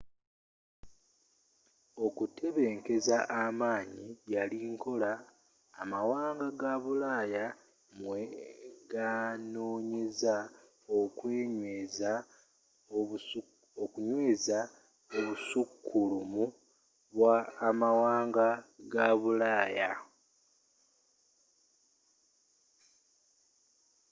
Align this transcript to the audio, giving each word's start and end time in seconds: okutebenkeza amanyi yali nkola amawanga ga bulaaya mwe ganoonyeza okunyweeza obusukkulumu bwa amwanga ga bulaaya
okutebenkeza 2.05 3.17
amanyi 3.43 4.07
yali 4.33 4.59
nkola 4.73 5.11
amawanga 5.81 6.47
ga 6.61 6.73
bulaaya 6.83 7.45
mwe 7.99 8.21
ganoonyeza 8.91 10.35
okunyweeza 13.83 14.59
obusukkulumu 15.17 16.43
bwa 17.15 17.37
amwanga 17.67 18.47
ga 18.91 19.07
bulaaya 19.19 19.91